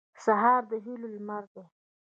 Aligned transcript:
سهار 0.23 0.61
د 0.71 0.71
هیلو 0.85 1.07
لمر 1.13 1.43
دی. 1.53 1.63